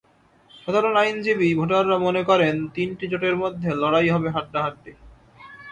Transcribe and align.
সাধারণ 0.51 0.95
আইনজীবী 0.97 1.49
ভোটাররা 1.55 1.97
মনে 1.97 2.21
করেন, 2.23 2.55
তিনটি 2.75 3.05
জোটের 3.11 3.35
মধ্যেই 3.35 3.79
লড়াই 3.81 4.07
হবে 4.09 4.29
হাড্ডাহাড্ডি। 4.29 4.91